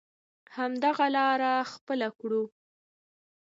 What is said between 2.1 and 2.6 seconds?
کړو.